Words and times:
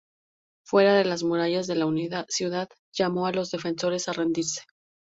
Fuera 0.65 0.95
de 0.95 1.03
las 1.05 1.21
murallas 1.21 1.67
de 1.67 1.75
la 1.75 2.25
ciudad, 2.29 2.67
llamó 2.91 3.27
a 3.27 3.31
los 3.33 3.51
defensores 3.51 4.07
a 4.07 4.13
rendirse. 4.13 4.63